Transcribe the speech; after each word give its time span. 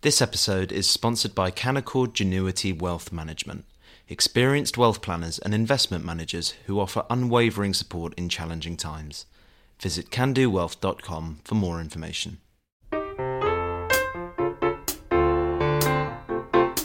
This 0.00 0.22
episode 0.22 0.70
is 0.70 0.88
sponsored 0.88 1.34
by 1.34 1.50
Canaccord 1.50 2.12
Genuity 2.12 2.72
Wealth 2.72 3.10
Management, 3.10 3.64
experienced 4.08 4.78
wealth 4.78 5.02
planners 5.02 5.40
and 5.40 5.52
investment 5.52 6.04
managers 6.04 6.54
who 6.66 6.78
offer 6.78 7.04
unwavering 7.10 7.74
support 7.74 8.14
in 8.14 8.28
challenging 8.28 8.76
times. 8.76 9.26
Visit 9.80 10.10
candowealth.com 10.10 11.40
for 11.42 11.54
more 11.56 11.80
information. 11.80 12.38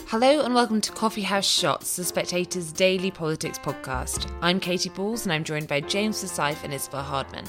Hello 0.08 0.40
and 0.40 0.52
welcome 0.52 0.80
to 0.80 0.90
Coffee 0.90 1.22
House 1.22 1.46
Shots, 1.46 1.94
the 1.94 2.02
Spectator's 2.02 2.72
daily 2.72 3.12
politics 3.12 3.60
podcast. 3.60 4.28
I'm 4.42 4.58
Katie 4.58 4.88
Balls 4.88 5.24
and 5.24 5.32
I'm 5.32 5.44
joined 5.44 5.68
by 5.68 5.80
James 5.82 6.18
Forsyth 6.18 6.64
and 6.64 6.74
Isabel 6.74 7.04
Hardman. 7.04 7.44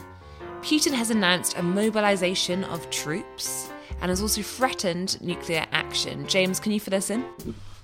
Putin 0.61 0.93
has 0.93 1.09
announced 1.09 1.57
a 1.57 1.63
mobilisation 1.63 2.63
of 2.65 2.87
troops 2.91 3.71
and 4.01 4.09
has 4.09 4.21
also 4.21 4.41
threatened 4.41 5.21
nuclear 5.21 5.65
action. 5.71 6.27
James, 6.27 6.59
can 6.59 6.71
you 6.71 6.79
fill 6.79 6.95
us 6.95 7.09
in? 7.09 7.25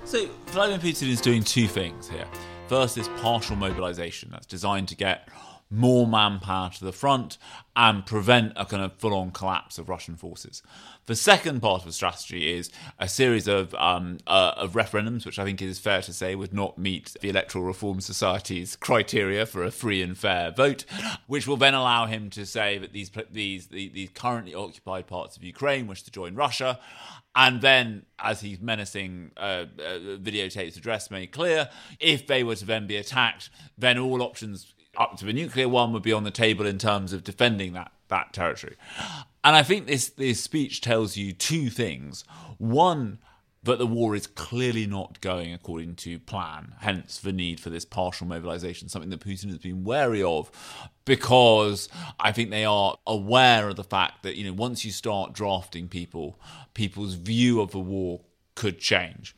So, 0.03 0.27
Vladimir 0.47 0.79
Putin 0.79 1.09
is 1.09 1.21
doing 1.21 1.43
two 1.43 1.67
things 1.67 2.09
here. 2.09 2.25
First, 2.67 2.95
this 2.95 3.07
partial 3.17 3.55
mobilization 3.55 4.29
that's 4.31 4.45
designed 4.47 4.87
to 4.89 4.95
get 4.95 5.29
more 5.71 6.05
manpower 6.05 6.69
to 6.69 6.85
the 6.85 6.91
front 6.91 7.37
and 7.75 8.05
prevent 8.05 8.51
a 8.57 8.65
kind 8.65 8.83
of 8.83 8.93
full 8.93 9.13
on 9.13 9.31
collapse 9.31 9.77
of 9.77 9.87
Russian 9.87 10.17
forces. 10.17 10.61
The 11.05 11.15
second 11.15 11.61
part 11.61 11.81
of 11.81 11.85
the 11.87 11.93
strategy 11.93 12.53
is 12.53 12.69
a 12.99 13.07
series 13.07 13.47
of 13.47 13.73
um, 13.75 14.17
uh, 14.27 14.53
of 14.57 14.73
referendums, 14.73 15.25
which 15.25 15.39
I 15.39 15.45
think 15.45 15.61
it 15.61 15.67
is 15.67 15.79
fair 15.79 16.01
to 16.01 16.13
say 16.13 16.35
would 16.35 16.53
not 16.53 16.77
meet 16.77 17.15
the 17.21 17.29
Electoral 17.29 17.63
Reform 17.63 18.01
Society's 18.01 18.75
criteria 18.75 19.45
for 19.45 19.63
a 19.63 19.71
free 19.71 20.01
and 20.01 20.17
fair 20.17 20.51
vote, 20.51 20.85
which 21.27 21.47
will 21.47 21.57
then 21.57 21.73
allow 21.73 22.05
him 22.05 22.29
to 22.31 22.45
say 22.45 22.77
that 22.77 22.93
these 22.93 23.09
these 23.31 23.67
these 23.67 24.09
currently 24.13 24.53
occupied 24.53 25.07
parts 25.07 25.37
of 25.37 25.43
Ukraine 25.43 25.87
wish 25.87 26.03
to 26.03 26.11
join 26.11 26.35
Russia, 26.35 26.79
and 27.35 27.61
then, 27.61 28.05
as 28.19 28.41
he's 28.41 28.59
menacing 28.59 29.31
uh, 29.37 29.65
uh, 29.79 30.17
videotapes 30.17 30.77
address 30.77 31.09
made 31.09 31.31
clear, 31.31 31.69
if 31.99 32.27
they 32.27 32.43
were 32.43 32.55
to 32.55 32.65
then 32.65 32.87
be 32.87 32.97
attacked, 32.97 33.49
then 33.77 33.97
all 33.97 34.21
options 34.21 34.73
up 34.97 35.17
to 35.17 35.25
the 35.25 35.33
nuclear 35.33 35.69
one 35.69 35.93
would 35.93 36.03
be 36.03 36.13
on 36.13 36.23
the 36.23 36.31
table 36.31 36.65
in 36.65 36.77
terms 36.77 37.13
of 37.13 37.23
defending 37.23 37.73
that 37.73 37.91
that 38.09 38.33
territory. 38.33 38.75
And 39.43 39.55
I 39.55 39.63
think 39.63 39.87
this 39.87 40.09
this 40.09 40.41
speech 40.41 40.81
tells 40.81 41.17
you 41.17 41.33
two 41.33 41.69
things. 41.69 42.23
One, 42.57 43.19
that 43.63 43.77
the 43.77 43.87
war 43.87 44.15
is 44.15 44.25
clearly 44.25 44.87
not 44.87 45.21
going 45.21 45.53
according 45.53 45.95
to 45.95 46.17
plan, 46.19 46.73
hence 46.79 47.19
the 47.19 47.31
need 47.31 47.59
for 47.59 47.69
this 47.69 47.85
partial 47.85 48.25
mobilization, 48.25 48.89
something 48.89 49.11
that 49.11 49.19
Putin 49.19 49.49
has 49.49 49.59
been 49.59 49.83
wary 49.83 50.23
of 50.23 50.51
because 51.05 51.87
I 52.19 52.31
think 52.31 52.49
they 52.49 52.65
are 52.65 52.97
aware 53.05 53.69
of 53.69 53.75
the 53.75 53.83
fact 53.83 54.23
that, 54.23 54.35
you 54.35 54.45
know, 54.45 54.53
once 54.53 54.83
you 54.83 54.91
start 54.91 55.33
drafting 55.33 55.87
people, 55.87 56.39
people's 56.73 57.13
view 57.13 57.61
of 57.61 57.71
the 57.71 57.79
war 57.79 58.21
could 58.55 58.79
change. 58.79 59.35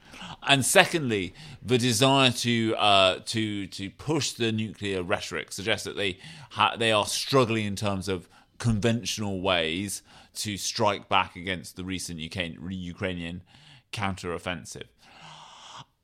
And 0.48 0.66
secondly, 0.66 1.34
the 1.62 1.78
desire 1.78 2.32
to 2.32 2.76
uh, 2.76 3.20
to 3.26 3.68
to 3.68 3.90
push 3.90 4.32
the 4.32 4.52
nuclear 4.52 5.04
rhetoric 5.04 5.52
suggests 5.52 5.86
that 5.86 5.96
they 5.96 6.20
ha- 6.52 6.76
they 6.78 6.92
are 6.92 7.06
struggling 7.06 7.66
in 7.66 7.76
terms 7.76 8.08
of 8.08 8.28
conventional 8.58 9.42
ways 9.42 10.02
to 10.36 10.58
strike 10.58 11.10
back 11.10 11.36
against 11.36 11.76
the 11.76 11.84
recent 11.84 12.20
Ukrainian 12.20 13.44
counter-offensive. 13.92 14.88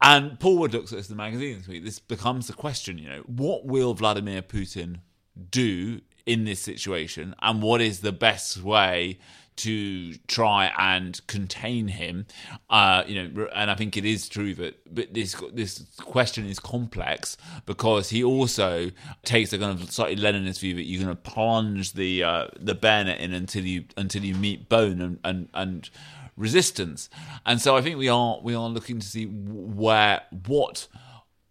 And 0.01 0.39
Paul 0.39 0.59
Wood 0.59 0.73
looks 0.73 0.91
at 0.91 0.97
this 0.97 1.09
in 1.09 1.17
the 1.17 1.23
magazine 1.23 1.57
this 1.57 1.67
week. 1.67 1.83
This 1.83 1.99
becomes 1.99 2.47
the 2.47 2.53
question, 2.53 2.97
you 2.97 3.09
know, 3.09 3.23
what 3.25 3.65
will 3.65 3.93
Vladimir 3.93 4.41
Putin 4.41 5.01
do 5.49 6.01
in 6.25 6.45
this 6.45 6.59
situation, 6.59 7.35
and 7.41 7.61
what 7.61 7.81
is 7.81 7.99
the 7.99 8.11
best 8.11 8.61
way 8.61 9.19
to 9.59 10.13
try 10.27 10.71
and 10.77 11.25
contain 11.27 11.87
him. 11.87 12.25
Uh, 12.69 13.03
you 13.07 13.21
know, 13.21 13.47
and 13.53 13.69
I 13.69 13.75
think 13.75 13.97
it 13.97 14.05
is 14.05 14.29
true 14.29 14.53
that 14.55 14.75
but 14.93 15.13
this 15.13 15.35
this 15.53 15.85
question 15.99 16.45
is 16.45 16.59
complex 16.59 17.37
because 17.65 18.09
he 18.09 18.23
also 18.23 18.91
takes 19.23 19.53
a 19.53 19.57
kind 19.57 19.79
of 19.79 19.91
slightly 19.91 20.15
Leninist 20.15 20.59
view 20.59 20.75
that 20.75 20.83
you're 20.83 21.03
going 21.03 21.15
to 21.15 21.21
plunge 21.21 21.93
the 21.93 22.23
uh, 22.23 22.47
the 22.59 22.75
bayonet 22.75 23.19
in 23.19 23.33
until 23.33 23.65
you 23.65 23.85
until 23.97 24.23
you 24.23 24.35
meet 24.35 24.69
bone 24.69 25.01
and 25.01 25.19
and 25.23 25.49
and 25.53 25.89
resistance. 26.37 27.09
And 27.45 27.61
so 27.61 27.75
I 27.75 27.81
think 27.81 27.97
we 27.97 28.09
are 28.09 28.39
we 28.41 28.55
are 28.55 28.69
looking 28.69 28.99
to 28.99 29.05
see 29.05 29.25
where 29.25 30.21
what 30.47 30.87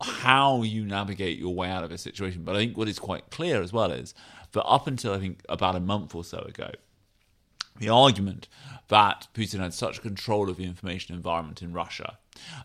how 0.00 0.62
you 0.62 0.84
navigate 0.84 1.38
your 1.38 1.54
way 1.54 1.68
out 1.68 1.84
of 1.84 1.90
a 1.90 1.98
situation. 1.98 2.44
But 2.44 2.56
I 2.56 2.58
think 2.58 2.76
what 2.76 2.88
is 2.88 2.98
quite 2.98 3.30
clear 3.30 3.62
as 3.62 3.72
well 3.72 3.92
is 3.92 4.14
that 4.52 4.64
up 4.64 4.86
until 4.86 5.12
I 5.12 5.18
think 5.18 5.42
about 5.48 5.76
a 5.76 5.80
month 5.80 6.14
or 6.14 6.24
so 6.24 6.38
ago, 6.38 6.70
the 7.78 7.88
argument 7.88 8.48
that 8.88 9.28
Putin 9.34 9.60
had 9.60 9.74
such 9.74 10.02
control 10.02 10.48
of 10.48 10.56
the 10.56 10.64
information 10.64 11.14
environment 11.14 11.62
in 11.62 11.72
Russia 11.72 12.18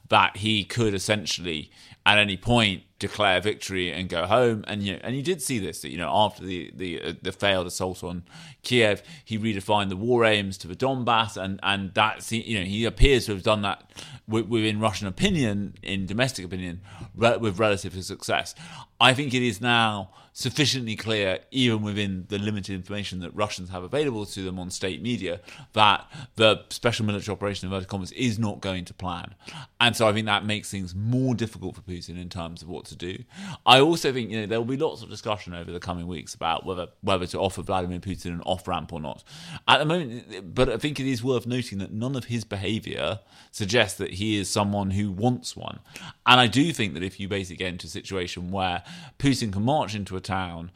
that 0.10 0.38
he 0.38 0.64
could 0.64 0.94
essentially 0.94 1.72
at 2.06 2.18
any 2.18 2.36
point 2.36 2.84
declare 3.00 3.40
victory 3.40 3.92
and 3.92 4.10
go 4.10 4.26
home. 4.26 4.64
And 4.68 4.84
you 4.84 4.94
know, 4.94 5.00
and 5.04 5.16
you 5.16 5.22
did 5.22 5.42
see 5.42 5.60
this 5.60 5.84
you 5.84 5.98
know 5.98 6.10
after 6.14 6.44
the 6.44 6.72
the 6.76 7.02
uh, 7.02 7.14
the 7.22 7.32
failed 7.32 7.68
assault 7.68 8.04
on 8.04 8.24
Kiev 8.62 9.04
he 9.24 9.38
redefined 9.38 9.90
the 9.90 9.96
war 9.96 10.26
aims 10.26 10.58
to 10.60 10.68
the 10.68 10.76
Donbass. 10.76 11.38
And 11.38 11.60
and 11.64 11.94
that 11.94 12.30
you 12.32 12.60
know 12.60 12.66
he 12.66 12.86
appears 12.86 13.26
to 13.26 13.34
have 13.34 13.44
done 13.44 13.62
that 13.62 13.92
within 14.28 14.80
Russian 14.80 15.08
opinion 15.08 15.76
in 15.82 16.06
domestic 16.06 16.46
opinion 16.46 16.82
with 17.16 17.60
relative 17.60 18.02
success. 18.04 18.56
I 19.00 19.14
think 19.14 19.34
it 19.34 19.42
is 19.42 19.60
now 19.60 20.12
sufficiently 20.34 20.96
clear, 20.96 21.40
even 21.52 21.84
within 21.84 22.26
the 22.30 22.40
limited 22.40 22.74
information 22.74 23.20
that 23.20 23.34
Russians 23.36 23.70
have 23.70 23.84
available 23.84 24.26
to 24.26 24.44
them 24.44 24.60
on 24.60 24.72
state 24.72 25.02
media, 25.02 25.40
that 25.74 26.10
the 26.36 26.64
special 26.70 27.06
military 27.06 27.34
operation, 27.34 27.68
in 27.68 27.74
inverted 27.74 28.12
is 28.14 28.40
not 28.40 28.60
going 28.60 28.84
to 28.86 28.94
plan. 28.94 29.36
And 29.80 29.96
so 29.96 30.08
I 30.08 30.14
think 30.14 30.26
that 30.28 30.46
makes 30.46 30.72
things 30.72 30.96
more 30.96 31.36
difficult 31.36 31.76
for 31.76 31.82
Putin 31.82 32.22
in 32.22 32.30
terms 32.30 32.62
of 32.62 32.70
what 32.70 32.86
to 32.86 32.96
do. 32.96 33.18
I 33.66 33.80
also 33.80 34.14
think 34.14 34.30
you 34.30 34.42
know 34.42 34.46
there 34.46 34.60
will 34.60 34.66
be 34.66 34.78
lots 34.78 35.02
of 35.02 35.10
discussion 35.10 35.54
over 35.54 35.72
the 35.72 35.80
coming 35.80 36.08
weeks 36.08 36.34
about 36.34 36.66
whether 36.66 36.88
whether 37.02 37.26
to 37.28 37.40
offer 37.40 37.62
Vladimir 37.62 38.00
Putin 38.00 38.28
an 38.28 38.42
off 38.42 38.68
ramp 38.68 38.94
or 38.94 39.00
not. 39.00 39.24
At 39.68 39.80
the 39.80 39.86
moment, 39.86 40.56
but 40.56 40.70
I 40.70 40.78
think 40.78 41.00
it 41.00 41.08
is 41.08 41.24
worth 41.24 41.46
noting 41.46 41.80
that 41.80 41.92
none 41.92 42.16
of 42.16 42.26
his 42.26 42.44
behaviour 42.44 43.20
suggests 43.52 43.98
that 43.98 44.14
he 44.14 44.38
is 44.38 44.50
someone 44.50 44.92
who 44.92 45.12
wants 45.12 45.56
one. 45.56 45.80
And 46.26 46.40
I 46.40 46.48
do 46.48 46.72
think 46.72 46.94
that 46.94 47.04
if 47.04 47.20
you 47.20 47.28
basically 47.28 47.58
get 47.58 47.74
into 47.74 47.88
a 47.88 47.90
situation 47.90 48.52
where 48.52 48.84
Putin 49.20 49.52
can 49.52 49.64
march 49.64 49.96
into 49.96 50.16
a 50.16 50.22
town, 50.22 50.72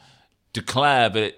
declare 0.54 1.10
that 1.10 1.36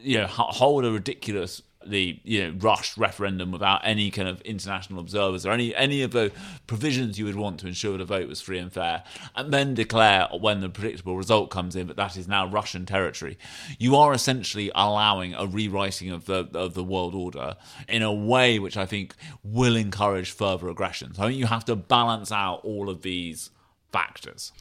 you 0.00 0.18
know 0.18 0.26
hold 0.26 0.84
a 0.84 0.90
ridiculous 0.90 1.62
the 1.90 2.18
you 2.24 2.42
know 2.42 2.58
rushed 2.58 2.96
referendum 2.96 3.50
without 3.50 3.80
any 3.84 4.10
kind 4.10 4.28
of 4.28 4.40
international 4.42 5.00
observers 5.00 5.46
or 5.46 5.52
any 5.52 5.74
any 5.74 6.02
of 6.02 6.12
the 6.12 6.32
provisions 6.66 7.18
you 7.18 7.24
would 7.24 7.36
want 7.36 7.60
to 7.60 7.66
ensure 7.66 7.96
the 7.98 8.04
vote 8.04 8.28
was 8.28 8.40
free 8.40 8.58
and 8.58 8.72
fair, 8.72 9.04
and 9.34 9.52
then 9.52 9.74
declare 9.74 10.28
when 10.38 10.60
the 10.60 10.68
predictable 10.68 11.16
result 11.16 11.50
comes 11.50 11.76
in 11.76 11.86
that 11.86 11.96
that 11.96 12.16
is 12.16 12.28
now 12.28 12.46
Russian 12.46 12.86
territory, 12.86 13.38
you 13.78 13.96
are 13.96 14.12
essentially 14.12 14.70
allowing 14.74 15.34
a 15.34 15.46
rewriting 15.46 16.10
of 16.10 16.26
the 16.26 16.48
of 16.54 16.74
the 16.74 16.84
world 16.84 17.14
order 17.14 17.56
in 17.88 18.02
a 18.02 18.12
way 18.12 18.58
which 18.58 18.76
I 18.76 18.86
think 18.86 19.14
will 19.42 19.76
encourage 19.76 20.30
further 20.30 20.68
aggression. 20.68 21.14
So 21.14 21.22
I 21.22 21.26
think 21.26 21.38
you 21.38 21.46
have 21.46 21.64
to 21.66 21.76
balance 21.76 22.32
out 22.32 22.60
all 22.64 22.88
of 22.88 23.02
these 23.02 23.50
factors. 23.92 24.52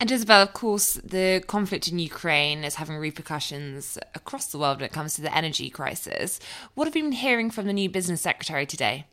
And 0.00 0.12
Isabel, 0.12 0.42
of 0.42 0.52
course, 0.52 0.94
the 0.94 1.42
conflict 1.48 1.88
in 1.88 1.98
Ukraine 1.98 2.62
is 2.62 2.76
having 2.76 2.96
repercussions 2.98 3.98
across 4.14 4.46
the 4.46 4.58
world 4.58 4.78
when 4.78 4.84
it 4.84 4.92
comes 4.92 5.14
to 5.14 5.22
the 5.22 5.36
energy 5.36 5.70
crisis. 5.70 6.38
What 6.74 6.86
have 6.86 6.94
you 6.94 7.02
been 7.02 7.12
hearing 7.12 7.50
from 7.50 7.66
the 7.66 7.72
new 7.72 7.90
business 7.90 8.20
secretary 8.20 8.64
today? 8.64 9.06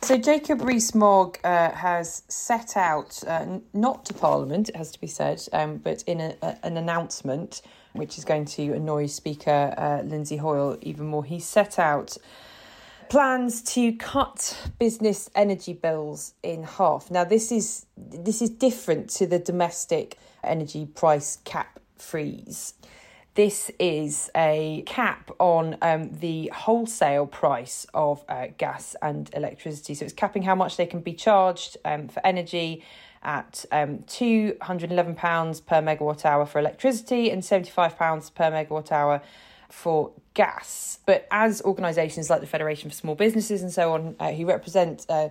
So 0.00 0.16
Jacob 0.16 0.62
Rees-Mogg 0.62 1.38
uh, 1.44 1.70
has 1.72 2.22
set 2.28 2.78
out, 2.78 3.22
uh, 3.26 3.58
not 3.74 4.06
to 4.06 4.14
Parliament, 4.14 4.70
it 4.70 4.76
has 4.76 4.90
to 4.92 5.00
be 5.00 5.06
said, 5.06 5.42
um, 5.52 5.78
but 5.78 6.02
in 6.04 6.20
a, 6.20 6.36
a, 6.42 6.56
an 6.62 6.76
announcement, 6.78 7.60
which 7.92 8.16
is 8.16 8.24
going 8.24 8.46
to 8.46 8.72
annoy 8.72 9.06
Speaker 9.06 9.74
uh, 9.76 10.02
Lindsay 10.02 10.36
Hoyle 10.36 10.78
even 10.80 11.06
more. 11.06 11.24
He 11.24 11.40
set 11.40 11.78
out 11.78 12.16
plans 13.08 13.62
to 13.62 13.92
cut 13.92 14.70
business 14.78 15.30
energy 15.34 15.72
bills 15.72 16.34
in 16.42 16.62
half. 16.62 17.10
Now 17.10 17.24
this 17.24 17.52
is 17.52 17.86
this 17.96 18.42
is 18.42 18.50
different 18.50 19.10
to 19.10 19.26
the 19.26 19.38
domestic 19.38 20.18
energy 20.42 20.86
price 20.86 21.38
cap 21.44 21.80
freeze. 21.96 22.74
This 23.34 23.70
is 23.78 24.30
a 24.34 24.82
cap 24.86 25.30
on 25.38 25.76
um, 25.82 26.10
the 26.20 26.50
wholesale 26.54 27.26
price 27.26 27.86
of 27.92 28.24
uh, 28.30 28.46
gas 28.56 28.96
and 29.02 29.28
electricity. 29.34 29.94
So 29.94 30.06
it's 30.06 30.14
capping 30.14 30.42
how 30.42 30.54
much 30.54 30.78
they 30.78 30.86
can 30.86 31.00
be 31.00 31.12
charged 31.12 31.76
um, 31.84 32.08
for 32.08 32.26
energy 32.26 32.82
at 33.22 33.66
um, 33.72 33.98
£211 34.06 35.66
per 35.66 35.82
megawatt 35.82 36.24
hour 36.24 36.46
for 36.46 36.58
electricity 36.58 37.30
and 37.30 37.42
£75 37.42 38.34
per 38.34 38.50
megawatt 38.50 38.90
hour 38.90 39.20
for 39.70 40.12
gas. 40.34 40.98
But 41.06 41.26
as 41.30 41.62
organisations 41.62 42.30
like 42.30 42.40
the 42.40 42.46
Federation 42.46 42.90
for 42.90 42.96
Small 42.96 43.14
Businesses 43.14 43.62
and 43.62 43.72
so 43.72 43.92
on, 43.92 44.16
uh, 44.20 44.32
who 44.32 44.46
represent 44.46 45.06
uh, 45.08 45.28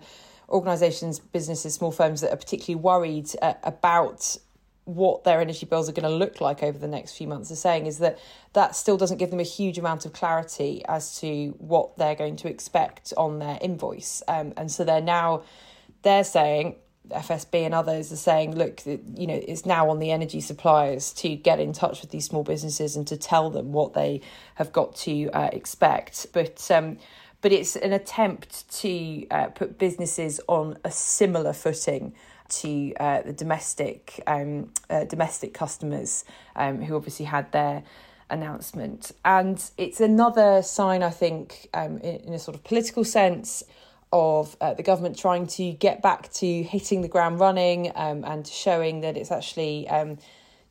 organisations, 0.50 1.20
businesses, 1.20 1.74
small 1.74 1.92
firms 1.92 2.22
that 2.22 2.32
are 2.32 2.38
particularly 2.38 2.82
worried 2.82 3.30
uh, 3.42 3.54
about 3.64 4.38
what 4.86 5.24
their 5.24 5.42
energy 5.42 5.66
bills 5.66 5.90
are 5.90 5.94
going 5.94 6.04
to 6.04 6.16
look 6.16 6.40
like 6.40 6.62
over 6.62 6.78
the 6.78 6.88
next 6.88 7.18
few 7.18 7.28
months 7.28 7.52
are 7.52 7.56
saying 7.56 7.88
is 7.88 7.98
that 7.98 8.20
that 8.54 8.76
still 8.76 8.98
doesn't 8.98 9.18
give 9.18 9.32
them 9.32 9.40
a 9.40 9.44
huge 9.44 9.80
amount 9.80 10.06
of 10.06 10.14
clarity 10.14 10.84
as 10.88 11.20
to 11.20 11.56
what 11.58 11.98
they're 11.98 12.16
going 12.16 12.36
to 12.36 12.48
expect 12.48 13.12
on 13.18 13.40
their 13.40 13.58
invoice. 13.62 14.22
Um, 14.28 14.54
and 14.56 14.72
so 14.72 14.84
they're 14.84 15.02
now 15.02 15.42
they're 16.04 16.24
saying 16.24 16.76
FSB 17.10 17.66
and 17.66 17.74
others 17.74 18.12
are 18.12 18.18
saying, 18.18 18.56
look, 18.56 18.86
you 18.86 19.28
know, 19.28 19.40
it's 19.48 19.66
now 19.66 19.90
on 19.90 20.00
the 20.00 20.12
energy 20.12 20.42
suppliers 20.42 21.14
to 21.14 21.36
get 21.36 21.60
in 21.60 21.74
touch 21.74 22.02
with 22.02 22.12
these 22.12 22.26
small 22.26 22.44
businesses 22.44 22.96
and 22.96 23.08
to 23.08 23.18
tell 23.18 23.50
them 23.50 23.72
what 23.72 23.94
they 23.94 24.22
have 24.56 24.72
got 24.72 24.96
to 24.96 25.30
uh, 25.32 25.50
expect. 25.54 26.28
But 26.34 26.70
um, 26.72 26.98
but 27.42 27.52
it's 27.52 27.76
an 27.76 27.94
attempt 27.94 28.68
to 28.82 29.28
uh, 29.30 29.48
put 29.48 29.78
businesses 29.78 30.42
on 30.48 30.78
a 30.84 30.90
similar 30.90 31.54
footing 31.54 32.16
to 32.48 32.94
uh, 33.00 33.22
the 33.22 33.34
domestic 33.34 34.22
um, 34.28 34.72
uh, 34.90 35.04
domestic 35.04 35.54
customers 35.54 36.26
um, 36.56 36.82
who 36.82 36.96
obviously 36.96 37.26
had 37.26 37.52
their 37.52 37.84
announcement, 38.30 39.12
and 39.24 39.70
it's 39.78 40.02
another 40.02 40.62
sign, 40.64 41.04
I 41.04 41.12
think, 41.12 41.70
um, 41.74 41.98
in, 42.00 42.16
in 42.22 42.34
a 42.34 42.40
sort 42.40 42.56
of 42.56 42.64
political 42.64 43.04
sense 43.04 43.64
of 44.12 44.56
uh, 44.62 44.74
the 44.74 44.84
government 44.84 45.18
trying 45.18 45.48
to 45.48 45.72
get 45.74 46.02
back 46.02 46.32
to 46.34 46.64
hitting 46.64 47.02
the 47.02 47.08
ground 47.08 47.40
running 47.40 47.92
um, 47.96 48.24
and 48.24 48.48
showing 48.48 49.02
that 49.02 49.18
it's 49.18 49.32
actually, 49.32 49.88
um, 49.90 50.18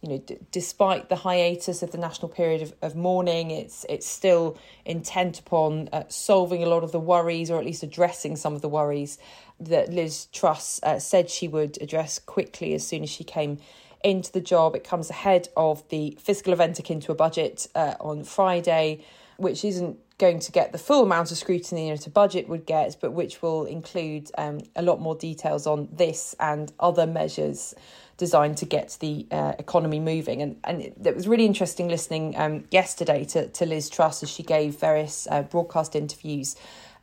you 0.01 0.09
know, 0.09 0.19
d- 0.19 0.39
despite 0.51 1.09
the 1.09 1.17
hiatus 1.17 1.83
of 1.83 1.91
the 1.91 1.99
national 1.99 2.29
period 2.29 2.63
of, 2.63 2.75
of 2.81 2.97
mourning, 2.97 3.51
it's 3.51 3.85
it's 3.89 4.07
still 4.07 4.59
intent 4.85 5.39
upon 5.39 5.89
uh, 5.93 6.05
solving 6.09 6.63
a 6.63 6.67
lot 6.67 6.85
of 6.85 6.93
the 6.93 7.01
worries, 7.01 7.51
or 7.51 7.59
at 7.59 7.65
least 7.65 7.83
addressing 7.83 8.37
some 8.37 8.55
of 8.55 8.63
the 8.63 8.69
worries 8.69 9.19
that 9.61 9.93
Liz 9.93 10.27
Truss 10.33 10.81
uh, 10.83 10.99
said 10.99 11.31
she 11.31 11.49
would 11.49 11.81
address 11.81 12.19
quickly 12.19 12.75
as 12.75 12.87
soon 12.87 13.03
as 13.03 13.11
she 13.11 13.25
came 13.25 13.59
into 14.03 14.31
the 14.33 14.41
job. 14.41 14.77
It 14.77 14.85
comes 14.85 15.11
ahead 15.11 15.49
of 15.57 15.89
the 15.89 16.17
fiscal 16.21 16.53
event 16.53 16.79
akin 16.79 17.01
to 17.01 17.13
a 17.13 17.15
budget 17.15 17.67
uh, 17.75 17.95
on 18.01 18.25
Friday, 18.25 19.05
which 19.39 19.65
isn't 19.65 19.99
going 20.19 20.39
to 20.39 20.53
get 20.53 20.73
the 20.73 20.79
full 20.79 21.03
amount 21.03 21.31
of 21.33 21.37
scrutiny 21.37 21.91
that 21.91 22.07
a 22.07 22.11
budget 22.11 22.49
would 22.49 22.67
get, 22.67 22.97
but 23.01 23.13
which 23.13 23.43
will 23.43 23.65
include 23.65 24.31
um, 24.39 24.61
a 24.77 24.83
lot 24.83 25.01
more 25.01 25.17
details 25.17 25.67
on 25.67 25.89
this 25.93 26.35
and 26.39 26.73
other 26.79 27.07
measures 27.07 27.75
designed 28.17 28.57
to 28.57 28.65
get 28.65 28.97
the 29.01 29.27
uh, 29.33 29.55
economy 29.59 29.99
moving. 29.99 30.41
And 30.41 30.57
and 30.65 30.83
it, 30.83 31.15
was 31.15 31.27
really 31.27 31.47
interesting 31.47 31.89
listening 31.89 32.37
um, 32.37 32.65
yesterday 32.71 33.25
to, 33.27 33.49
to 33.49 33.67
Liz 33.67 33.91
Truss 33.91 34.23
as 34.23 34.31
she 34.31 34.45
gave 34.45 34.77
various 34.77 35.27
uh, 35.31 35.43
broadcast 35.43 35.97
interviews 35.97 36.55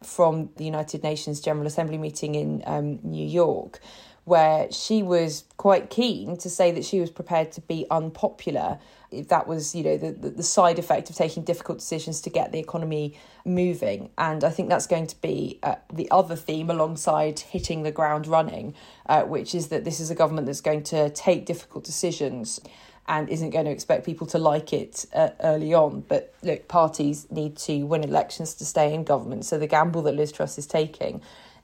from 0.02 0.50
the 0.56 0.64
United 0.64 1.04
Nations 1.04 1.42
General 1.42 1.68
Assembly 1.68 1.98
meeting 1.98 2.36
in 2.36 2.64
um, 2.66 3.00
New 3.04 3.28
York 3.28 3.80
where 4.26 4.72
she 4.72 5.02
was 5.02 5.44
quite 5.58 5.90
keen 5.90 6.38
to 6.38 6.50
say 6.50 6.72
that 6.72 6.86
she 6.86 7.00
was 7.00 7.10
prepared 7.10 7.52
to 7.52 7.62
be 7.62 7.86
unpopular 7.90 8.80
if 9.10 9.28
that 9.28 9.48
was 9.48 9.76
you 9.76 9.84
know 9.84 9.98
the, 9.98 10.12
the 10.12 10.44
side 10.44 10.80
effect 10.80 11.10
of 11.10 11.16
taking 11.16 11.44
difficult 11.44 11.80
decisions 11.80 12.22
to 12.22 12.30
get 12.30 12.52
the 12.52 12.60
economy 12.60 13.18
moving 13.46 14.10
and 14.18 14.44
i 14.44 14.50
think 14.50 14.70
that's 14.70 14.88
going 14.88 15.08
to 15.08 15.20
be 15.22 15.60
uh, 15.64 15.76
the 15.92 16.10
other 16.12 16.36
theme 16.36 16.70
alongside 16.70 17.40
hitting 17.40 17.84
the 17.84 17.92
ground 17.92 18.28
running 18.28 18.74
uh, 19.08 19.24
which 19.24 19.54
is 19.54 19.68
that 19.68 19.84
this 19.84 20.00
is 20.00 20.10
a 20.10 20.16
government 20.16 20.46
that's 20.46 20.62
going 20.62 20.84
to 20.84 21.10
take 21.10 21.46
difficult 21.46 21.84
decisions 21.84 22.62
and 23.08 23.30
isn't 23.30 23.50
going 23.50 23.66
to 23.66 23.72
expect 23.72 24.06
people 24.06 24.28
to 24.28 24.38
like 24.38 24.72
it 24.72 25.06
uh, 25.14 25.32
early 25.42 25.74
on. 25.74 26.02
But 26.08 26.34
look, 26.44 26.68
parties 26.68 27.28
need 27.30 27.58
to 27.58 27.84
win 27.84 28.04
elections 28.04 28.54
to 28.56 28.66
stay 28.66 28.94
in 28.94 29.04
government. 29.04 29.44
So 29.46 29.58
the 29.58 29.68
gamble 29.68 30.04
that 30.04 30.16
Liz 30.16 30.32
Truss 30.32 30.58
is 30.58 30.68
taking 30.68 31.22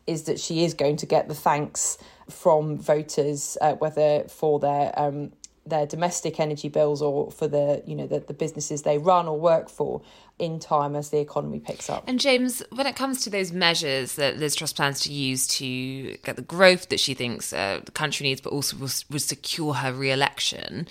is 0.07 0.24
that 0.24 0.39
she 0.39 0.63
is 0.63 0.74
going 0.74 0.95
to 0.98 1.06
get 1.06 1.27
the 1.27 1.36
thanks 1.36 1.98
from 2.30 2.77
voters, 2.77 3.57
uh, 3.62 3.74
whether 3.74 4.24
for 4.27 4.59
their 4.59 4.98
um, 5.00 5.31
their 5.65 5.86
domestic 5.86 6.39
energy 6.39 6.69
bills 6.69 7.01
or 7.01 7.30
for 7.30 7.48
the 7.48 7.83
you 7.86 7.95
know 7.95 8.07
the, 8.07 8.19
the 8.19 8.33
businesses 8.33 8.83
they 8.83 8.98
run 8.98 9.27
or 9.27 9.39
work 9.39 9.69
for 9.69 10.01
in 10.39 10.60
time 10.60 10.95
as 10.95 11.10
the 11.10 11.19
economy 11.19 11.60
picks 11.60 11.89
up. 11.89 12.04
And 12.07 12.19
James, 12.19 12.62
when 12.72 12.86
it 12.86 12.95
comes 12.95 13.24
to 13.24 13.30
those 13.30 13.51
measures 13.51 14.16
that 14.16 14.38
Liz 14.38 14.56
Truss 14.56 14.72
plans 14.72 15.00
to 15.01 15.12
use 15.12 15.48
to 15.48 16.16
get 16.18 16.36
the 16.36 16.44
growth 16.44 16.89
that 16.89 17.00
she 17.00 17.16
thinks 17.16 17.51
uh, 17.54 17.81
the 17.84 17.92
country 17.92 18.25
needs, 18.25 18.42
but 18.42 18.54
also 18.54 18.78
will, 18.78 18.89
will 19.10 19.19
secure 19.19 19.74
her 19.74 19.92
re-election, 19.92 20.88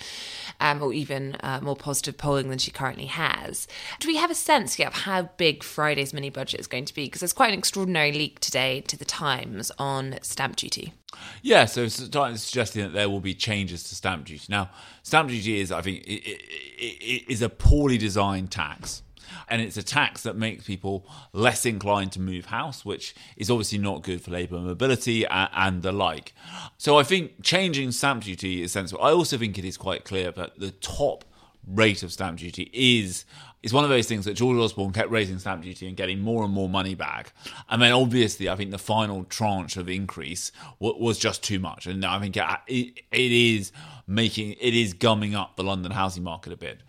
um, 0.59 0.81
or 0.81 0.91
even 0.91 1.37
uh, 1.41 1.59
more 1.61 1.77
positive 1.77 2.17
polling 2.17 2.49
than 2.49 2.57
she 2.57 2.71
currently 2.71 3.05
has, 3.05 3.67
do 3.99 4.07
we 4.07 4.17
have 4.17 4.31
a 4.31 4.35
sense 4.35 4.77
yet 4.77 4.89
of 4.89 4.93
how 4.93 5.23
big 5.37 5.63
Friday's 5.63 6.13
mini 6.13 6.29
budget 6.29 6.59
is 6.59 6.67
going 6.67 6.85
to 6.85 6.93
be? 6.93 7.05
Because 7.05 7.21
there's 7.21 7.33
quite 7.33 7.53
an 7.53 7.59
extraordinary 7.59 8.11
leak 8.11 8.39
today 8.39 8.81
to 8.81 8.97
the 8.97 9.05
Times 9.05 9.71
on 9.79 10.19
stamp 10.21 10.57
duty. 10.57 10.93
Yeah, 11.41 11.65
so 11.65 11.83
it's 11.83 11.95
suggesting 11.95 12.83
that 12.83 12.93
there 12.93 13.09
will 13.09 13.21
be 13.21 13.33
changes 13.33 13.83
to 13.83 13.95
stamp 13.95 14.25
duty. 14.25 14.43
Now, 14.49 14.69
stamp 15.03 15.29
duty 15.29 15.61
is, 15.61 15.71
I 15.71 15.81
think, 15.81 16.05
it, 16.05 16.21
it, 16.25 16.41
it 16.79 17.31
is 17.31 17.41
a 17.41 17.49
poorly 17.49 17.97
designed 17.97 18.51
tax 18.51 19.03
and 19.47 19.61
it's 19.61 19.77
a 19.77 19.83
tax 19.83 20.23
that 20.23 20.35
makes 20.35 20.65
people 20.65 21.07
less 21.33 21.65
inclined 21.65 22.11
to 22.13 22.19
move 22.19 22.45
house, 22.45 22.85
which 22.85 23.15
is 23.35 23.49
obviously 23.49 23.77
not 23.77 24.03
good 24.03 24.21
for 24.21 24.31
labour 24.31 24.59
mobility 24.59 25.25
and, 25.25 25.81
the 25.81 25.91
like. 25.91 26.33
So 26.77 26.97
I 26.97 27.03
think 27.03 27.43
changing 27.43 27.91
stamp 27.91 28.23
duty 28.23 28.63
is 28.63 28.71
sensible. 28.71 29.03
I 29.03 29.11
also 29.11 29.37
think 29.37 29.57
it 29.57 29.65
is 29.65 29.77
quite 29.77 30.05
clear 30.05 30.31
that 30.31 30.59
the 30.59 30.71
top 30.71 31.25
rate 31.67 32.01
of 32.01 32.11
stamp 32.11 32.39
duty 32.39 32.69
is 32.73 33.25
is 33.63 33.73
one 33.73 33.83
of 33.83 33.89
those 33.89 34.07
things 34.07 34.25
that 34.25 34.35
George 34.35 34.57
Osborne 34.57 34.93
kept 34.93 35.09
raising 35.09 35.39
stamp 35.39 35.63
duty 35.63 35.87
and 35.87 35.97
getting 35.97 36.19
more 36.19 36.43
and 36.43 36.53
more 36.53 36.69
money 36.69 36.95
back. 36.95 37.33
And 37.69 37.81
then 37.81 37.91
obviously, 37.91 38.47
I 38.47 38.55
think 38.55 38.71
the 38.71 38.77
final 38.77 39.23
tranche 39.25 39.77
of 39.77 39.89
increase 39.89 40.51
was 40.79 41.17
just 41.17 41.43
too 41.43 41.59
much. 41.59 41.87
And 41.87 42.05
I 42.05 42.19
think 42.19 42.37
uh, 42.37 42.57
it, 42.67 43.01
it 43.11 43.31
is 43.31 43.71
making, 44.05 44.55
it 44.61 44.73
is 44.75 44.93
gumming 44.93 45.35
up 45.35 45.55
the 45.55 45.63
London 45.63 45.91
housing 45.91 46.23
market 46.23 46.53
a 46.53 46.57
bit. 46.57 46.81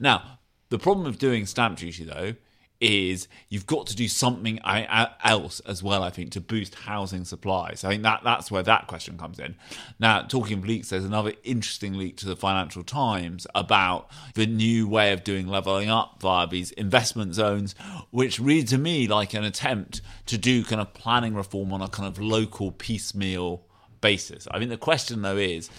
Now, 0.00 0.38
the 0.68 0.78
problem 0.78 1.06
of 1.06 1.18
doing 1.18 1.46
stamp 1.46 1.78
duty, 1.78 2.04
though, 2.04 2.34
is 2.78 3.26
you've 3.48 3.66
got 3.66 3.86
to 3.86 3.96
do 3.96 4.06
something 4.06 4.60
else 4.64 5.60
as 5.60 5.82
well, 5.82 6.02
I 6.02 6.10
think, 6.10 6.32
to 6.32 6.40
boost 6.40 6.74
housing 6.74 7.24
supply. 7.24 7.72
So 7.74 7.88
I 7.88 7.92
think 7.92 8.02
that 8.02 8.20
that's 8.22 8.50
where 8.50 8.62
that 8.64 8.86
question 8.86 9.16
comes 9.16 9.38
in. 9.38 9.54
Now, 9.98 10.20
talking 10.22 10.58
of 10.58 10.66
leaks, 10.66 10.90
there's 10.90 11.04
another 11.04 11.32
interesting 11.42 11.94
leak 11.94 12.18
to 12.18 12.26
the 12.26 12.36
Financial 12.36 12.82
Times 12.82 13.46
about 13.54 14.10
the 14.34 14.46
new 14.46 14.86
way 14.86 15.12
of 15.12 15.24
doing 15.24 15.46
levelling 15.46 15.88
up 15.88 16.20
via 16.20 16.46
these 16.46 16.70
investment 16.72 17.34
zones, 17.34 17.74
which 18.10 18.38
read 18.38 18.68
to 18.68 18.78
me 18.78 19.08
like 19.08 19.32
an 19.32 19.44
attempt 19.44 20.02
to 20.26 20.36
do 20.36 20.62
kind 20.62 20.80
of 20.80 20.92
planning 20.92 21.34
reform 21.34 21.72
on 21.72 21.80
a 21.80 21.88
kind 21.88 22.06
of 22.06 22.20
local 22.20 22.72
piecemeal 22.72 23.62
basis. 24.02 24.46
I 24.50 24.58
think 24.58 24.70
the 24.70 24.76
question, 24.76 25.22
though, 25.22 25.38
is 25.38 25.70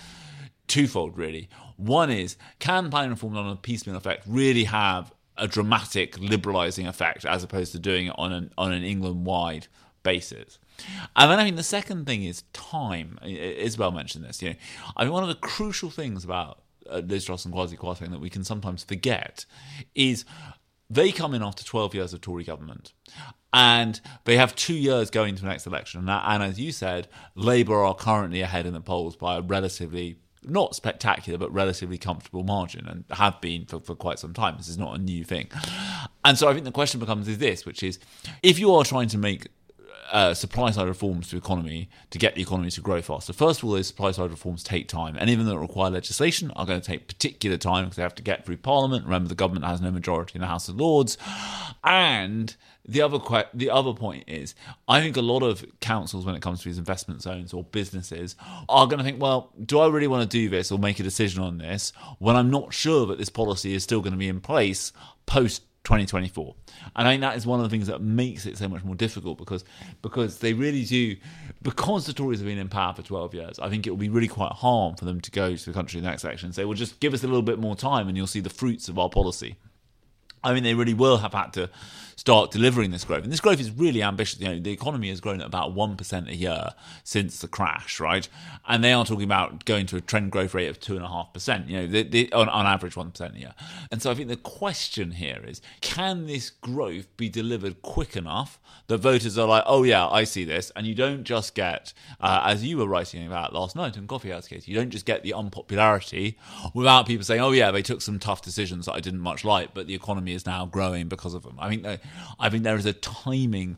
twofold, 0.68 1.18
really. 1.18 1.50
One 1.78 2.10
is, 2.10 2.38
can 2.60 2.90
planning 2.90 3.12
reform 3.12 3.38
on 3.38 3.50
a 3.50 3.56
piecemeal 3.56 3.98
effect 3.98 4.24
really 4.28 4.66
have 4.66 5.14
a 5.38 5.48
dramatic 5.48 6.18
liberalising 6.18 6.88
effect 6.88 7.26
as 7.26 7.44
opposed 7.44 7.72
to 7.72 7.80
doing 7.80 8.08
it 8.08 8.16
on 8.18 8.34
an 8.34 8.52
on 8.58 8.74
an 8.74 8.84
England 8.84 9.26
wide 9.26 9.68
basis? 10.04 10.60
And 11.16 11.32
then 11.32 11.40
I 11.40 11.44
mean 11.44 11.56
the 11.56 11.64
second 11.64 12.06
thing 12.06 12.24
is 12.24 12.44
time. 12.54 13.20
Isabel 13.24 13.92
mentioned 13.92 14.26
this. 14.26 14.42
You 14.42 14.52
know, 14.52 14.56
I 14.96 15.04
mean 15.04 15.14
one 15.14 15.24
of 15.24 15.30
the 15.30 15.36
crucial 15.36 15.90
things 15.90 16.24
about 16.24 16.62
uh, 16.90 17.02
Liz 17.06 17.26
Truss 17.26 17.46
and 17.46 17.54
Kwasi 17.54 17.78
Kwarteng 17.78 18.12
that 18.12 18.20
we 18.20 18.30
can 18.30 18.44
sometimes 18.44 18.84
forget 18.84 19.46
is 19.96 20.26
they 20.90 21.12
come 21.12 21.34
in 21.34 21.44
after 21.44 21.64
12 21.64 21.96
years 21.96 22.14
of 22.14 22.22
Tory 22.22 22.44
government 22.44 22.94
and 23.54 24.00
they 24.26 24.38
have 24.38 24.56
two 24.56 24.74
years 24.74 25.10
going 25.10 25.36
to 25.36 25.42
the 25.42 25.48
next 25.48 25.68
election. 25.68 26.08
And 26.08 26.44
as 26.44 26.60
you 26.60 26.72
said, 26.72 27.08
Labour 27.36 27.84
are 27.84 27.96
currently 27.96 28.42
ahead 28.42 28.66
in 28.66 28.74
the 28.74 28.82
polls 28.82 29.16
by 29.16 29.38
a 29.38 29.42
relatively 29.42 30.20
not 30.50 30.76
spectacular, 30.76 31.38
but 31.38 31.52
relatively 31.54 31.98
comfortable 31.98 32.44
margin 32.44 32.88
and 32.88 33.06
have 33.12 33.40
been 33.42 33.66
for, 33.66 33.80
for 33.80 33.96
quite 33.96 34.20
some 34.20 34.34
time. 34.34 34.56
This 34.58 34.68
is 34.68 34.78
not 34.78 34.96
a 34.96 35.02
new 35.02 35.24
thing. 35.24 35.48
And 36.24 36.38
so 36.38 36.48
I 36.48 36.54
think 36.54 36.66
the 36.66 36.72
question 36.72 37.00
becomes 37.00 37.28
is 37.28 37.38
this, 37.38 37.66
which 37.66 37.84
is 37.84 38.00
if 38.44 38.60
you 38.60 38.74
are 38.74 38.84
trying 38.84 39.08
to 39.10 39.18
make 39.18 39.48
uh, 40.12 40.34
supply 40.34 40.72
side 40.72 40.88
reforms 40.88 41.28
to 41.30 41.36
the 41.36 41.38
economy 41.38 41.90
to 42.12 42.18
get 42.18 42.36
the 42.36 42.42
economy 42.42 42.70
to 42.72 42.82
grow 42.82 43.02
faster. 43.02 43.34
First 43.34 43.60
of 43.60 43.66
all, 43.66 43.72
those 43.72 43.88
supply 43.88 44.12
side 44.12 44.32
reforms 44.32 44.64
take 44.64 44.88
time, 44.88 45.18
and 45.20 45.30
even 45.30 45.46
though 45.46 45.56
require 45.56 45.92
legislation, 45.92 46.52
are 46.52 46.66
going 46.66 46.80
to 46.80 46.88
take 46.88 47.08
particular 47.08 47.58
time 47.58 47.86
because 47.86 47.98
they 47.98 48.04
have 48.04 48.16
to 48.16 48.24
get 48.24 48.46
through 48.46 48.58
Parliament. 48.58 49.06
Remember, 49.06 49.28
the 49.30 49.36
government 49.36 49.66
has 49.66 49.82
no 49.82 49.92
majority 49.92 50.36
in 50.36 50.42
the 50.42 50.48
House 50.48 50.70
of 50.70 50.78
Lords, 50.78 51.18
and 51.84 52.56
the 52.88 53.02
other 53.02 53.20
que- 53.20 53.50
the 53.54 53.70
other 53.70 53.94
point 53.94 54.24
is, 54.28 54.56
I 54.88 55.02
think 55.02 55.18
a 55.18 55.22
lot 55.22 55.44
of 55.44 55.66
councils, 55.80 56.26
when 56.26 56.36
it 56.36 56.42
comes 56.42 56.62
to 56.62 56.70
these 56.70 56.78
investment 56.78 57.22
zones 57.22 57.54
or 57.54 57.64
businesses, 57.64 58.36
are 58.70 58.88
going 58.88 59.00
to 59.00 59.04
think, 59.04 59.22
well, 59.22 59.52
do 59.64 59.80
I 59.80 59.88
really 59.88 60.08
want 60.08 60.30
to 60.30 60.38
do 60.38 60.50
this 60.50 60.72
or 60.72 60.80
make 60.80 61.00
a 61.00 61.04
decision 61.04 61.44
on 61.44 61.58
this 61.58 61.92
when 62.20 62.36
I'm 62.36 62.50
not 62.50 62.74
sure 62.74 63.06
that 63.08 63.18
this 63.18 63.30
policy 63.30 63.74
is 63.74 63.84
still 63.84 64.02
going 64.02 64.14
to 64.14 64.18
be 64.18 64.30
in 64.30 64.40
place 64.40 64.94
post 65.26 65.64
2024. 65.88 66.54
And 66.98 67.08
I 67.08 67.12
think 67.12 67.22
that 67.22 67.38
is 67.38 67.48
one 67.48 67.62
of 67.62 67.64
the 67.64 67.70
things 67.70 67.88
that 67.88 68.02
makes 68.02 68.46
it 68.46 68.58
so 68.58 68.68
much 68.68 68.84
more 68.84 68.94
difficult 68.94 69.38
because 69.38 69.64
because 70.02 70.40
they 70.40 70.52
really 70.52 70.84
do 70.84 71.16
because 71.62 72.06
the 72.06 72.12
Tories 72.12 72.40
have 72.40 72.48
been 72.48 72.58
in 72.58 72.68
power 72.68 72.94
for 72.94 73.04
12 73.04 73.34
years. 73.34 73.60
I 73.60 73.70
think 73.70 73.88
it 73.88 73.92
will 73.92 73.98
be 73.98 74.10
really 74.10 74.28
quite 74.28 74.52
harm 74.52 74.96
for 74.96 75.06
them 75.06 75.22
to 75.22 75.32
go 75.32 75.56
to 75.56 75.66
the 75.66 75.72
country 75.72 76.00
in 76.00 76.04
the 76.04 76.10
next 76.10 76.26
election 76.26 76.48
and 76.48 76.56
say, 76.56 76.66
well, 76.66 76.74
just 76.74 77.00
give 77.00 77.14
us 77.14 77.24
a 77.24 77.28
little 77.28 77.42
bit 77.42 77.58
more 77.58 77.76
time 77.76 78.10
and 78.10 78.18
you'll 78.18 78.28
see 78.28 78.42
the 78.42 78.50
fruits 78.50 78.90
of 78.90 79.00
our 79.00 79.10
policy. 79.10 79.56
I 80.44 80.54
mean, 80.54 80.64
they 80.64 80.74
really 80.74 80.94
will 80.94 81.18
have 81.18 81.34
had 81.34 81.54
to 81.54 81.70
start 82.28 82.52
delivering 82.52 82.92
this 82.92 83.06
growth. 83.06 83.24
And 83.24 83.32
this 83.32 83.40
growth 83.40 83.62
is 83.62 83.72
really 83.72 84.04
ambitious. 84.04 84.42
You 84.42 84.50
know, 84.50 84.60
the 84.60 84.74
economy 84.74 85.08
has 85.08 85.22
grown 85.22 85.40
at 85.40 85.48
about 85.48 85.74
1% 85.74 86.28
a 86.28 86.36
year 86.36 86.72
since 87.06 87.40
the 87.40 87.48
crash, 87.48 88.02
right? 88.02 88.28
And 88.68 88.84
they 88.84 88.92
are 88.92 89.06
talking 89.06 89.24
about 89.24 89.64
going 89.64 89.86
to 89.86 89.96
a 89.96 90.02
trend 90.02 90.34
growth 90.34 90.54
rate 90.54 90.68
of 90.68 90.78
2.5%, 90.78 91.70
you 91.70 92.28
know, 92.28 92.38
on, 92.38 92.50
on 92.50 92.66
average 92.66 92.96
1% 92.96 93.34
a 93.34 93.40
year. 93.40 93.54
And 93.92 94.02
so 94.02 94.12
I 94.12 94.14
think 94.14 94.28
the 94.28 94.36
question 94.36 95.12
here 95.12 95.42
is 95.48 95.62
can 95.80 96.28
this 96.28 96.50
growth 96.50 97.08
be 97.16 97.30
delivered 97.30 97.82
quick 97.82 98.18
enough 98.18 98.60
that 98.88 98.98
voters 98.98 99.38
are 99.38 99.48
like, 99.48 99.64
oh, 99.66 99.84
yeah, 99.84 100.06
I 100.08 100.26
see 100.26 100.44
this. 100.44 100.70
And 100.76 100.86
you 100.86 100.96
don't 100.96 101.24
just 101.24 101.56
get, 101.56 101.94
uh, 102.20 102.42
as 102.44 102.64
you 102.66 102.78
were 102.78 102.88
writing 102.88 103.26
about 103.26 103.54
last 103.54 103.76
night 103.76 103.96
in 103.96 104.06
Coffee 104.06 104.32
House 104.32 104.48
Case, 104.48 104.68
you 104.68 104.76
don't 104.76 104.90
just 104.90 105.06
get 105.06 105.24
the 105.24 105.34
unpopularity 105.34 106.38
without 106.74 107.06
people 107.06 107.24
saying, 107.24 107.42
oh, 107.42 107.52
yeah, 107.52 107.72
they 107.72 107.82
took 107.82 108.02
some 108.02 108.20
tough 108.20 108.42
decisions 108.42 108.86
that 108.86 108.94
I 108.94 109.00
didn't 109.00 109.20
much 109.20 109.44
like, 109.44 109.74
but 109.74 109.88
the 109.88 109.96
economy 109.96 110.34
is 110.34 110.46
now 110.46 110.66
growing 110.66 111.08
because 111.08 111.34
of 111.34 111.44
them. 111.44 111.56
I 111.60 111.70
think, 111.70 111.86
I 112.40 112.50
think 112.50 112.64
there 112.64 112.76
is 112.76 112.86
a 112.86 112.94
timing 112.94 113.78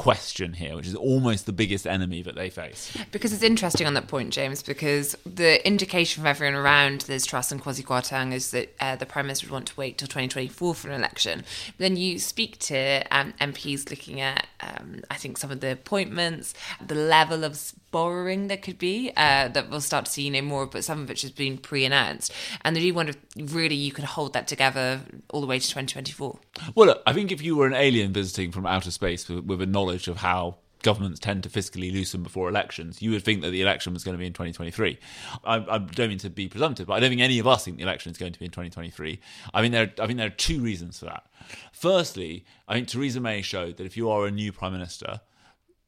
question 0.00 0.54
here, 0.54 0.76
which 0.76 0.86
is 0.86 0.94
almost 0.94 1.44
the 1.44 1.52
biggest 1.52 1.86
enemy 1.86 2.22
that 2.22 2.34
they 2.34 2.48
face. 2.48 2.96
Because 3.12 3.34
it's 3.34 3.42
interesting 3.42 3.86
on 3.86 3.92
that 3.92 4.08
point, 4.08 4.32
James, 4.32 4.62
because 4.62 5.14
the 5.26 5.64
indication 5.66 6.22
from 6.22 6.26
everyone 6.26 6.54
around 6.54 7.06
Liz 7.06 7.26
Truss 7.26 7.52
and 7.52 7.62
Kwasi 7.62 7.84
Kwarteng 7.84 8.32
is 8.32 8.50
that 8.52 8.74
uh, 8.80 8.96
the 8.96 9.04
Prime 9.04 9.26
Minister 9.26 9.46
would 9.46 9.52
want 9.52 9.66
to 9.66 9.76
wait 9.76 9.98
till 9.98 10.08
2024 10.08 10.74
for 10.74 10.88
an 10.88 10.94
election. 10.94 11.44
But 11.66 11.78
then 11.78 11.96
you 11.98 12.18
speak 12.18 12.58
to 12.60 13.02
um, 13.10 13.34
MPs 13.42 13.90
looking 13.90 14.22
at, 14.22 14.46
um, 14.62 15.02
I 15.10 15.16
think, 15.16 15.36
some 15.36 15.50
of 15.50 15.60
the 15.60 15.72
appointments, 15.72 16.54
the 16.80 16.94
level 16.94 17.44
of 17.44 17.74
borrowing 17.90 18.46
there 18.46 18.56
could 18.56 18.78
be 18.78 19.10
uh, 19.16 19.48
that 19.48 19.68
we'll 19.68 19.80
start 19.80 20.04
to 20.04 20.10
see 20.10 20.22
you 20.22 20.30
know 20.30 20.42
more 20.42 20.66
but 20.66 20.84
some 20.84 21.02
of 21.02 21.08
which 21.08 21.22
has 21.22 21.30
been 21.30 21.58
pre-announced 21.58 22.32
and 22.62 22.76
they 22.76 22.80
do 22.80 22.94
wonder 22.94 23.12
if 23.36 23.54
really 23.54 23.74
you 23.74 23.90
could 23.90 24.04
hold 24.04 24.32
that 24.32 24.46
together 24.46 25.00
all 25.30 25.40
the 25.40 25.46
way 25.46 25.58
to 25.58 25.66
2024 25.66 26.38
well 26.74 26.86
look, 26.88 27.02
i 27.06 27.12
think 27.12 27.32
if 27.32 27.42
you 27.42 27.56
were 27.56 27.66
an 27.66 27.74
alien 27.74 28.12
visiting 28.12 28.52
from 28.52 28.64
outer 28.64 28.90
space 28.90 29.28
with, 29.28 29.44
with 29.44 29.60
a 29.60 29.66
knowledge 29.66 29.89
of 30.08 30.18
how 30.18 30.58
governments 30.82 31.20
tend 31.20 31.42
to 31.42 31.48
fiscally 31.48 31.92
loosen 31.92 32.22
before 32.22 32.48
elections, 32.48 33.02
you 33.02 33.10
would 33.10 33.22
think 33.22 33.42
that 33.42 33.50
the 33.50 33.62
election 33.62 33.92
was 33.92 34.04
going 34.04 34.14
to 34.14 34.18
be 34.18 34.26
in 34.26 34.32
2023. 34.32 34.98
I, 35.44 35.56
I, 35.56 35.78
don't 35.78 36.08
mean 36.08 36.18
to 36.18 36.30
be 36.30 36.48
presumptive, 36.48 36.86
but 36.86 36.94
I 36.94 37.00
don't 37.00 37.10
think 37.10 37.20
any 37.20 37.38
of 37.38 37.46
us 37.46 37.64
think 37.64 37.76
the 37.76 37.82
election 37.82 38.10
is 38.12 38.18
going 38.18 38.32
to 38.32 38.38
be 38.38 38.46
in 38.46 38.50
2023. 38.50 39.20
I 39.52 39.62
mean, 39.62 39.72
there, 39.72 39.92
I 40.00 40.06
think 40.06 40.18
there 40.18 40.26
are 40.26 40.30
two 40.30 40.60
reasons 40.60 40.98
for 40.98 41.06
that. 41.06 41.24
Firstly, 41.72 42.44
I 42.68 42.74
think 42.74 42.88
Theresa 42.88 43.20
May 43.20 43.42
showed 43.42 43.76
that 43.76 43.84
if 43.84 43.96
you 43.96 44.10
are 44.10 44.26
a 44.26 44.30
new 44.30 44.52
prime 44.52 44.72
minister, 44.72 45.20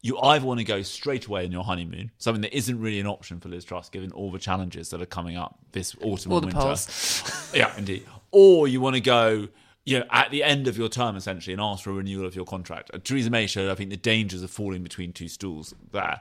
you 0.03 0.19
either 0.19 0.45
want 0.45 0.59
to 0.59 0.65
go 0.65 0.83
straight 0.83 1.27
away 1.27 1.45
on 1.45 1.53
your 1.53 1.63
honeymoon, 1.63 2.11
something 2.19 2.43
that 2.43 2.55
isn't 2.55 2.81
really 2.81 2.99
an 2.99 3.07
option 3.07 3.39
for 3.39 3.49
Liz 3.49 3.65
Truss, 3.65 3.89
given 3.89 4.11
all 4.13 4.33
the 4.33 4.39
challenges 4.39 4.91
that 4.91 5.01
are 5.01 5.07
coming 5.07 5.37
up 5.37 5.59
this 5.71 5.95
autumn 6.03 6.33
all 6.33 6.39
and 6.39 6.47
winter. 6.47 6.61
polls. 6.61 7.51
yeah, 7.55 7.73
indeed. 7.79 8.05
Or 8.33 8.67
you 8.67 8.81
want 8.81 8.97
to 8.97 9.01
go, 9.01 9.49
you 9.85 9.99
know, 9.99 10.05
at 10.11 10.31
the 10.31 10.45
end 10.45 10.69
of 10.69 10.79
your 10.79 10.89
term 10.89 11.17
essentially 11.17 11.53
and 11.53 11.61
ask 11.61 11.83
for 11.83 11.91
a 11.91 11.95
renewal 11.95 12.25
of 12.25 12.37
your 12.37 12.45
contract. 12.45 12.91
Uh, 12.95 12.99
Theresa 13.03 13.31
May 13.31 13.47
showed, 13.47 13.71
I 13.71 13.75
think, 13.75 13.91
the 13.91 13.97
dangers 13.97 14.43
of 14.43 14.51
falling 14.51 14.83
between 14.83 15.13
two 15.13 15.29
stools 15.29 15.75
there. 15.91 16.21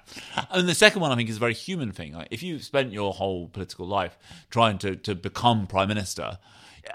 And 0.49 0.67
the 0.67 0.73
second 0.73 1.01
one, 1.01 1.11
I 1.11 1.15
think, 1.15 1.29
is 1.29 1.37
a 1.37 1.39
very 1.39 1.53
human 1.53 1.91
thing. 1.91 2.13
Like, 2.13 2.29
if 2.31 2.41
you've 2.41 2.63
spent 2.63 2.91
your 2.91 3.13
whole 3.13 3.47
political 3.49 3.85
life 3.85 4.17
trying 4.49 4.77
to 4.79 4.95
to 4.95 5.13
become 5.15 5.67
prime 5.67 5.87
minister 5.87 6.39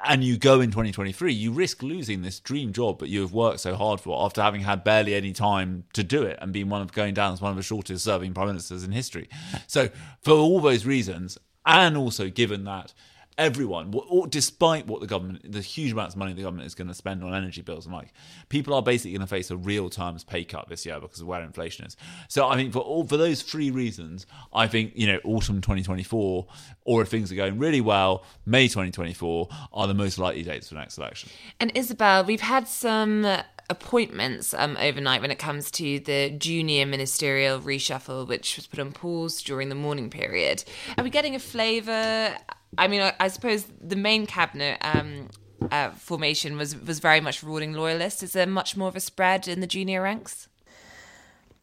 and 0.05 0.25
you 0.25 0.37
go 0.37 0.61
in 0.61 0.71
2023, 0.71 1.33
you 1.33 1.53
risk 1.53 1.83
losing 1.83 2.23
this 2.23 2.41
dream 2.41 2.73
job 2.73 2.99
that 2.99 3.09
you 3.09 3.21
have 3.21 3.33
worked 3.33 3.61
so 3.61 3.77
hard 3.77 4.01
for 4.01 4.25
after 4.25 4.43
having 4.43 4.63
had 4.63 4.83
barely 4.83 5.15
any 5.15 5.33
time 5.33 5.85
to 5.93 6.03
do 6.03 6.25
it 6.25 6.37
and 6.43 6.53
being 6.53 6.69
one 6.69 6.83
of 6.83 6.93
going 6.93 7.15
down 7.15 7.33
as 7.33 7.41
one 7.41 7.51
of 7.51 7.57
the 7.57 7.63
shortest 7.63 8.05
serving 8.05 8.35
prime 8.35 8.49
ministers 8.49 8.83
in 8.83 8.91
history. 8.91 9.29
So, 9.69 9.89
for 10.21 10.33
all 10.33 10.61
those 10.61 10.85
reasons, 10.85 11.39
and 11.65 11.97
also 11.97 12.29
given 12.29 12.65
that 12.65 12.93
everyone, 13.39 13.95
despite 14.31 14.87
what 14.87 15.01
the 15.01 15.07
government, 15.07 15.51
the 15.51 15.61
huge 15.61 15.93
amounts 15.93 16.15
of 16.15 16.19
money 16.19 16.33
the 16.33 16.43
government 16.43 16.67
is 16.67 16.75
going 16.75 16.89
to 16.89 16.95
spend 16.95 17.23
on 17.23 17.35
energy 17.35 17.63
bills 17.63 17.85
and 17.85 17.95
like, 17.95 18.13
people 18.49 18.73
are 18.75 18.83
basically 18.83 19.13
going 19.13 19.21
to 19.21 19.27
face 19.27 19.51
a 19.51 19.57
real 19.57 19.91
terms 19.91 20.25
pay 20.25 20.45
cut 20.45 20.69
this 20.69 20.87
year 20.87 20.99
because 21.01 21.21
of 21.21 21.27
where 21.27 21.43
inflation 21.43 21.85
is. 21.87 21.97
So 22.29 22.49
I 22.49 22.57
think 22.57 22.73
for 22.73 22.79
all 22.79 23.07
for 23.07 23.17
those 23.17 23.43
three 23.43 23.71
reasons, 23.71 24.27
I 24.53 24.67
think 24.67 24.93
you 24.95 25.07
know 25.07 25.19
autumn 25.25 25.61
2024, 25.61 26.47
or 26.85 27.03
if 27.03 27.09
things 27.09 27.31
are 27.31 27.37
going 27.37 27.59
really 27.59 27.81
well, 27.81 28.25
May 28.47 28.69
2024 28.69 29.49
are 29.73 29.87
the 29.87 29.95
most 29.95 30.19
likely 30.19 30.43
dates 30.43 30.69
for 30.69 30.75
the 30.75 30.81
next 30.81 30.97
election. 30.97 31.31
And 31.61 31.73
Isabel, 31.75 32.25
we've 32.25 32.41
had 32.41 32.67
some 32.69 33.27
appointments 33.69 34.55
um, 34.55 34.77
overnight 34.81 35.21
when 35.21 35.31
it 35.31 35.39
comes 35.39 35.71
to 35.73 35.99
the 36.01 36.31
junior 36.31 36.87
ministerial 36.87 37.61
reshuffle, 37.61 38.27
which 38.27 38.57
was 38.57 38.67
put 38.67 38.79
on 38.79 38.93
pause 38.93 39.43
during 39.43 39.69
the 39.69 39.75
mourning 39.75 40.11
period. 40.11 40.65
Are 40.97 41.05
we 41.05 41.11
getting 41.11 41.35
a 41.35 41.39
flavour? 41.39 42.37
I 42.79 42.89
mean, 42.89 43.03
I, 43.03 43.15
I 43.19 43.29
suppose 43.29 43.67
the 43.81 43.97
main 43.97 44.27
cabinet 44.27 44.79
um, 44.83 45.29
uh, 45.71 45.91
formation 45.91 46.57
was 46.57 46.77
was 46.77 46.99
very 46.99 47.21
much 47.21 47.43
ruling 47.43 47.73
loyalists. 47.73 48.23
Is 48.23 48.33
there 48.33 48.47
much 48.47 48.77
more 48.77 48.89
of 48.89 48.97
a 48.97 49.01
spread 49.01 49.49
in 49.49 49.61
the 49.61 49.67
junior 49.67 50.03
ranks? 50.03 50.49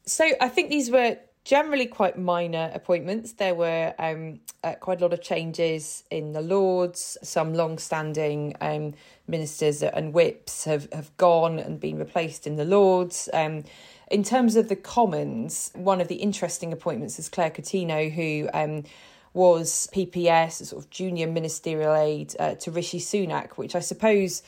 So 0.05 0.29
I 0.41 0.49
think 0.49 0.69
these 0.69 0.91
were 0.91 1.17
generally 1.43 1.85
quite 1.85 2.17
minor 2.17 2.71
appointments. 2.73 3.33
There 3.33 3.55
were 3.55 3.93
um, 3.99 4.39
uh, 4.63 4.75
quite 4.75 5.01
a 5.01 5.03
lot 5.03 5.13
of 5.13 5.21
changes 5.21 6.03
in 6.09 6.31
the 6.31 6.41
Lords. 6.41 7.17
Some 7.21 7.53
long-standing 7.53 8.55
um, 8.61 8.93
ministers 9.27 9.83
and 9.83 10.13
whips 10.13 10.63
have, 10.65 10.91
have 10.93 11.15
gone 11.17 11.59
and 11.59 11.79
been 11.79 11.97
replaced 11.97 12.47
in 12.47 12.55
the 12.55 12.65
Lords. 12.65 13.27
Um, 13.33 13.63
in 14.09 14.23
terms 14.23 14.55
of 14.55 14.69
the 14.69 14.75
Commons, 14.75 15.71
one 15.75 15.99
of 15.99 16.07
the 16.07 16.15
interesting 16.15 16.71
appointments 16.71 17.19
is 17.19 17.29
Claire 17.29 17.51
Coutinho, 17.51 18.11
who 18.11 18.49
um, 18.53 18.83
was 19.33 19.89
PPS, 19.93 20.61
a 20.61 20.65
sort 20.65 20.83
of 20.83 20.89
junior 20.91 21.27
ministerial 21.27 21.95
aide 21.95 22.35
uh, 22.39 22.55
to 22.55 22.71
Rishi 22.71 22.99
Sunak, 22.99 23.53
which 23.53 23.75
I 23.75 23.79
suppose 23.79 24.43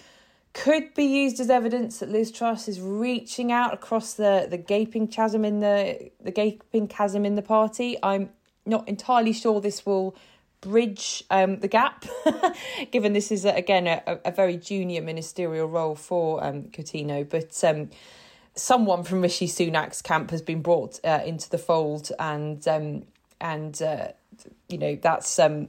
could 0.56 0.94
be 0.94 1.04
used 1.04 1.40
as 1.42 1.50
evidence 1.50 2.00
that 2.00 2.10
Liz 2.10 2.32
Truss 2.32 2.68
is 2.68 2.80
reaching 2.80 3.52
out 3.52 3.74
across 3.74 4.14
the, 4.14 4.48
the 4.50 4.58
gaping 4.58 5.08
chasm 5.08 5.44
in 5.44 5.60
the 5.60 6.10
the 6.24 6.32
gaping 6.32 6.88
chasm 6.88 7.26
in 7.26 7.36
the 7.36 7.42
party. 7.42 7.98
I'm 8.02 8.30
not 8.66 8.88
entirely 8.88 9.34
sure 9.34 9.60
this 9.60 9.86
will 9.86 10.16
bridge 10.62 11.24
um, 11.30 11.60
the 11.60 11.68
gap, 11.68 12.06
given 12.92 13.14
this 13.14 13.32
is 13.32 13.44
again 13.46 13.86
a, 13.86 14.02
a, 14.24 14.32
very 14.32 14.58
junior 14.58 15.02
ministerial 15.02 15.68
role 15.68 15.96
for 15.96 16.44
um, 16.44 16.64
Coutinho, 16.64 17.30
but. 17.30 17.64
Um, 17.64 17.92
someone 18.58 19.04
from 19.04 19.22
Rishi 19.22 19.48
Sunak's 19.48 20.02
camp 20.02 20.32
has 20.32 20.42
been 20.42 20.62
brought 20.62 20.98
uh, 21.04 21.20
into 21.26 21.50
the 21.50 21.58
fold, 21.58 22.10
and 22.18 22.66
um, 22.70 23.04
and 23.42 23.82
uh, 23.82 24.08
you 24.70 24.78
know 24.78 24.96
that's 24.96 25.38
um, 25.40 25.68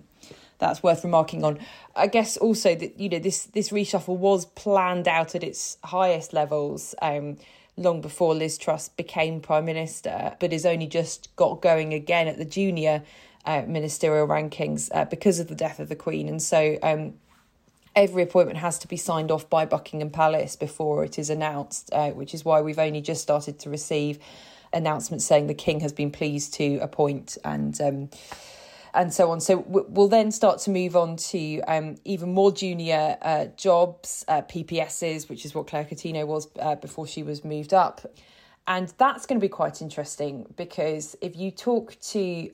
that's 0.58 0.82
worth 0.82 1.04
remarking 1.04 1.44
on. 1.44 1.58
I 1.94 2.06
guess 2.06 2.36
also 2.36 2.74
that 2.74 2.98
you 2.98 3.08
know 3.08 3.18
this 3.18 3.44
this 3.44 3.70
reshuffle 3.70 4.16
was 4.16 4.46
planned 4.46 5.08
out 5.08 5.34
at 5.34 5.42
its 5.42 5.78
highest 5.84 6.32
levels 6.32 6.94
um, 7.02 7.36
long 7.76 8.00
before 8.00 8.34
Liz 8.34 8.58
Truss 8.58 8.88
became 8.88 9.40
prime 9.40 9.64
minister, 9.64 10.36
but 10.40 10.52
is 10.52 10.66
only 10.66 10.86
just 10.86 11.34
got 11.36 11.60
going 11.60 11.92
again 11.92 12.28
at 12.28 12.38
the 12.38 12.44
junior 12.44 13.02
uh, 13.44 13.62
ministerial 13.66 14.26
rankings 14.26 14.90
uh, 14.92 15.04
because 15.04 15.38
of 15.38 15.48
the 15.48 15.54
death 15.54 15.78
of 15.80 15.88
the 15.88 15.96
Queen, 15.96 16.28
and 16.28 16.42
so. 16.42 16.78
Um, 16.82 17.14
every 17.94 18.22
appointment 18.22 18.58
has 18.58 18.78
to 18.78 18.86
be 18.86 18.96
signed 18.98 19.30
off 19.30 19.48
by 19.48 19.64
Buckingham 19.64 20.10
Palace 20.10 20.54
before 20.54 21.02
it 21.02 21.18
is 21.18 21.30
announced, 21.30 21.88
uh, 21.94 22.10
which 22.10 22.34
is 22.34 22.44
why 22.44 22.60
we've 22.60 22.78
only 22.78 23.00
just 23.00 23.22
started 23.22 23.58
to 23.60 23.70
receive 23.70 24.18
announcements 24.70 25.24
saying 25.24 25.46
the 25.46 25.54
King 25.54 25.80
has 25.80 25.94
been 25.94 26.10
pleased 26.10 26.52
to 26.54 26.76
appoint 26.80 27.38
and. 27.42 27.80
Um, 27.80 28.10
and 28.96 29.12
so 29.12 29.30
on. 29.30 29.40
So 29.40 29.58
we'll 29.68 30.08
then 30.08 30.32
start 30.32 30.58
to 30.60 30.70
move 30.70 30.96
on 30.96 31.16
to 31.16 31.60
um, 31.68 31.96
even 32.04 32.32
more 32.32 32.50
junior 32.50 33.18
uh, 33.20 33.46
jobs, 33.56 34.24
uh, 34.26 34.42
PPSs, 34.42 35.28
which 35.28 35.44
is 35.44 35.54
what 35.54 35.66
Claire 35.66 35.84
Coutinho 35.84 36.26
was 36.26 36.48
uh, 36.58 36.74
before 36.76 37.06
she 37.06 37.22
was 37.22 37.44
moved 37.44 37.74
up. 37.74 38.00
And 38.66 38.92
that's 38.98 39.26
going 39.26 39.38
to 39.38 39.44
be 39.44 39.50
quite 39.50 39.80
interesting 39.82 40.46
because 40.56 41.14
if 41.20 41.36
you 41.36 41.50
talk 41.50 41.96
to 42.00 42.50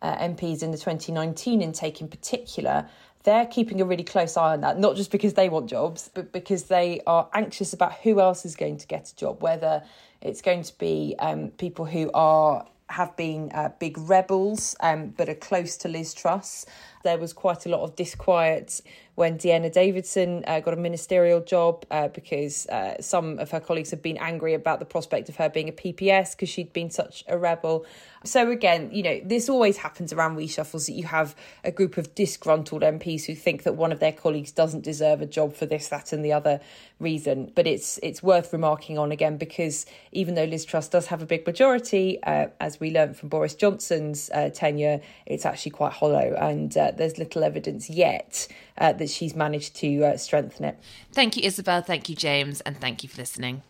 uh, 0.00 0.16
MPs 0.16 0.62
in 0.62 0.70
the 0.70 0.78
2019 0.78 1.60
intake 1.60 2.00
in 2.00 2.08
particular, 2.08 2.88
they're 3.24 3.46
keeping 3.46 3.80
a 3.80 3.84
really 3.84 4.04
close 4.04 4.36
eye 4.36 4.54
on 4.54 4.62
that, 4.62 4.78
not 4.78 4.96
just 4.96 5.10
because 5.10 5.34
they 5.34 5.48
want 5.48 5.68
jobs, 5.68 6.08
but 6.14 6.32
because 6.32 6.64
they 6.64 7.02
are 7.06 7.28
anxious 7.34 7.72
about 7.72 7.94
who 7.94 8.20
else 8.20 8.46
is 8.46 8.56
going 8.56 8.78
to 8.78 8.86
get 8.86 9.10
a 9.10 9.16
job, 9.16 9.42
whether 9.42 9.82
it's 10.22 10.40
going 10.40 10.62
to 10.62 10.78
be 10.78 11.16
um, 11.18 11.48
people 11.58 11.84
who 11.84 12.10
are 12.14 12.64
have 12.90 13.16
been 13.16 13.50
uh, 13.52 13.70
big 13.78 13.96
rebels, 13.98 14.76
um, 14.80 15.08
but 15.16 15.28
are 15.28 15.34
close 15.34 15.76
to 15.78 15.88
Liz 15.88 16.12
Truss. 16.12 16.66
There 17.04 17.18
was 17.18 17.32
quite 17.32 17.66
a 17.66 17.68
lot 17.68 17.82
of 17.82 17.96
disquiet 17.96 18.80
when 19.20 19.36
Dehenna 19.36 19.70
Davidson 19.70 20.44
uh, 20.46 20.60
got 20.60 20.72
a 20.72 20.78
ministerial 20.78 21.42
job 21.42 21.84
uh, 21.90 22.08
because 22.08 22.66
uh, 22.68 22.94
some 23.02 23.38
of 23.38 23.50
her 23.50 23.60
colleagues 23.60 23.90
had 23.90 24.00
been 24.00 24.16
angry 24.16 24.54
about 24.54 24.78
the 24.78 24.86
prospect 24.86 25.28
of 25.28 25.36
her 25.36 25.50
being 25.50 25.68
a 25.68 25.72
PPS 25.72 26.30
because 26.30 26.48
she'd 26.48 26.72
been 26.72 26.88
such 26.88 27.22
a 27.28 27.36
rebel. 27.36 27.84
So 28.24 28.50
again, 28.50 28.90
you 28.92 29.02
know, 29.02 29.20
this 29.22 29.50
always 29.50 29.78
happens 29.78 30.12
around 30.12 30.36
reshuffles 30.36 30.86
that 30.86 30.92
you 30.92 31.04
have 31.04 31.34
a 31.64 31.70
group 31.70 31.98
of 31.98 32.14
disgruntled 32.14 32.82
MPs 32.82 33.26
who 33.26 33.34
think 33.34 33.62
that 33.64 33.76
one 33.76 33.92
of 33.92 34.00
their 34.00 34.12
colleagues 34.12 34.52
doesn't 34.52 34.84
deserve 34.84 35.20
a 35.20 35.26
job 35.26 35.54
for 35.54 35.66
this, 35.66 35.88
that, 35.88 36.12
and 36.12 36.24
the 36.24 36.32
other 36.32 36.60
reason. 36.98 37.50
But 37.54 37.66
it's 37.66 37.98
it's 38.02 38.22
worth 38.22 38.52
remarking 38.52 38.98
on 38.98 39.10
again 39.10 39.38
because 39.38 39.86
even 40.12 40.34
though 40.34 40.44
Liz 40.44 40.66
Truss 40.66 40.88
does 40.88 41.06
have 41.06 41.22
a 41.22 41.26
big 41.26 41.46
majority, 41.46 42.22
uh, 42.22 42.48
as 42.60 42.78
we 42.78 42.90
learned 42.90 43.16
from 43.16 43.30
Boris 43.30 43.54
Johnson's 43.54 44.30
uh, 44.34 44.50
tenure, 44.50 45.00
it's 45.24 45.46
actually 45.46 45.72
quite 45.72 45.92
hollow, 45.92 46.34
and 46.38 46.76
uh, 46.76 46.92
there's 46.94 47.16
little 47.18 47.42
evidence 47.42 47.88
yet 47.88 48.48
uh, 48.76 48.92
that 48.92 49.09
she's 49.12 49.34
managed 49.34 49.76
to 49.76 50.04
uh, 50.04 50.16
strengthen 50.16 50.64
it. 50.64 50.78
Thank 51.12 51.36
you, 51.36 51.42
Isabel. 51.44 51.82
Thank 51.82 52.08
you, 52.08 52.14
James, 52.14 52.60
and 52.62 52.80
thank 52.80 53.02
you 53.02 53.08
for 53.08 53.18
listening. 53.18 53.62